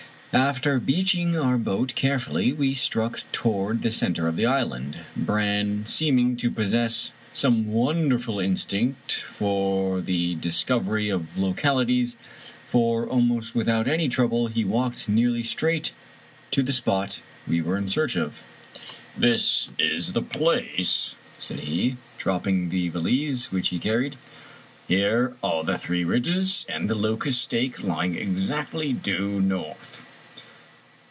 After 0.33 0.79
beaching 0.79 1.35
our 1.37 1.57
boat 1.57 1.93
carefully, 1.93 2.53
we 2.53 2.73
struck 2.73 3.25
toward 3.33 3.81
the 3.81 3.91
center 3.91 4.29
of 4.29 4.37
the 4.37 4.45
island, 4.45 4.99
Brann 5.17 5.85
seeming 5.85 6.37
to 6.37 6.49
possess 6.49 7.11
some 7.33 7.67
wonderful 7.67 8.39
instinct 8.39 9.11
for 9.11 9.99
the 9.99 10.37
discov 10.37 10.87
ery 10.87 11.09
of 11.09 11.37
localities, 11.37 12.15
for 12.65 13.05
almost 13.09 13.55
without 13.55 13.89
any 13.89 14.07
trouble 14.07 14.47
he 14.47 14.63
walked 14.63 15.09
nearly 15.09 15.43
straight 15.43 15.93
to 16.51 16.63
the 16.63 16.71
spot 16.71 17.21
we 17.45 17.61
were 17.61 17.77
in 17.77 17.89
search 17.89 18.15
of." 18.15 18.45
This 19.17 19.71
is 19.77 20.13
the 20.13 20.21
ojace," 20.21 21.15
said 21.37 21.59
he, 21.59 21.97
dropping 22.17 22.69
the 22.69 22.87
valise 22.87 23.51
which 23.51 23.71
43 23.71 23.91
Irish 23.91 24.05
Mystery 24.05 24.11
Stories 24.11 24.87
he 24.87 24.97
carried." 24.97 25.01
Here 25.01 25.35
are 25.43 25.65
the 25.65 25.77
three 25.77 26.05
ridges 26.05 26.65
and 26.69 26.89
the 26.89 26.95
locust 26.95 27.41
stake 27.41 27.83
lying 27.83 28.15
exactly 28.15 28.93
due 28.93 29.41
north. 29.41 30.01